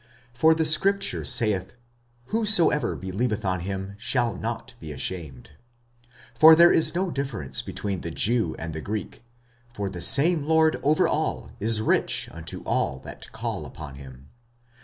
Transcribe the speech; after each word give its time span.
45:010:011 0.33 0.37
For 0.39 0.55
the 0.55 0.65
scripture 0.65 1.23
saith, 1.23 1.75
Whosoever 2.29 2.95
believeth 2.95 3.45
on 3.45 3.59
him 3.59 3.93
shall 3.99 4.33
not 4.35 4.73
be 4.79 4.91
ashamed. 4.91 5.51
45:010:012 6.33 6.37
For 6.39 6.55
there 6.55 6.73
is 6.73 6.95
no 6.95 7.11
difference 7.11 7.61
between 7.61 8.01
the 8.01 8.09
Jew 8.09 8.55
and 8.57 8.73
the 8.73 8.81
Greek: 8.81 9.21
for 9.71 9.91
the 9.91 10.01
same 10.01 10.47
Lord 10.47 10.79
over 10.81 11.07
all 11.07 11.51
is 11.59 11.81
rich 11.83 12.27
unto 12.31 12.63
all 12.63 12.97
that 13.01 13.31
call 13.31 13.63
upon 13.63 13.93
him. 13.97 14.29